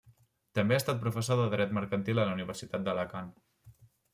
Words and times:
També 0.59 0.77
ha 0.77 0.81
estat 0.81 1.03
professor 1.03 1.39
de 1.41 1.45
dret 1.55 1.75
mercantil 1.79 2.23
a 2.25 2.27
la 2.31 2.35
Universitat 2.39 2.89
d'Alacant. 2.89 3.33